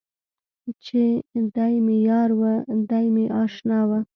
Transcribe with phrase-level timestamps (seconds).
[0.85, 1.01] چې
[1.55, 2.41] دی مې یار و،
[2.89, 3.91] دی مې اشنا و.